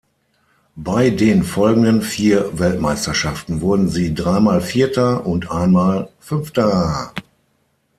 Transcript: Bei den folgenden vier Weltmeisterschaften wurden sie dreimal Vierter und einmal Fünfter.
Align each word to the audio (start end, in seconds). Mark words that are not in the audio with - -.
Bei 0.77 1.11
den 1.11 1.43
folgenden 1.43 2.01
vier 2.01 2.57
Weltmeisterschaften 2.57 3.61
wurden 3.61 3.87
sie 3.87 4.15
dreimal 4.15 4.59
Vierter 4.59 5.27
und 5.27 5.51
einmal 5.51 6.09
Fünfter. 6.19 7.13